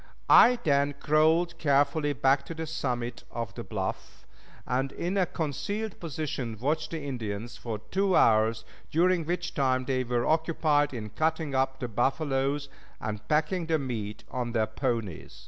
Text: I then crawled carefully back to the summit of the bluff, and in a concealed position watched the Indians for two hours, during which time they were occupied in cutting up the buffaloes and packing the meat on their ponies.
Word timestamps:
I 0.31 0.55
then 0.63 0.95
crawled 0.99 1.59
carefully 1.59 2.13
back 2.13 2.43
to 2.47 2.55
the 2.55 2.65
summit 2.65 3.23
of 3.29 3.53
the 3.53 3.63
bluff, 3.63 4.25
and 4.65 4.91
in 4.91 5.15
a 5.15 5.27
concealed 5.27 5.99
position 5.99 6.57
watched 6.59 6.89
the 6.89 7.03
Indians 7.05 7.55
for 7.55 7.77
two 7.77 8.15
hours, 8.15 8.65
during 8.89 9.25
which 9.25 9.53
time 9.53 9.85
they 9.85 10.03
were 10.03 10.25
occupied 10.25 10.91
in 10.91 11.11
cutting 11.11 11.53
up 11.53 11.79
the 11.79 11.87
buffaloes 11.87 12.67
and 12.99 13.27
packing 13.27 13.67
the 13.67 13.77
meat 13.77 14.23
on 14.31 14.53
their 14.53 14.65
ponies. 14.65 15.39